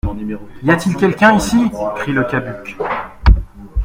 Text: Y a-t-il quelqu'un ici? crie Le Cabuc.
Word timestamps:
Y 0.63 0.71
a-t-il 0.71 0.95
quelqu'un 0.95 1.35
ici? 1.35 1.69
crie 1.97 2.13
Le 2.13 2.23
Cabuc. 2.23 2.75